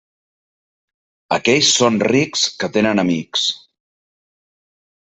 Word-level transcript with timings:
Aquells 1.37 1.69
són 1.83 2.01
rics, 2.13 2.49
que 2.65 2.73
tenen 2.79 3.05
amics. 3.05 3.47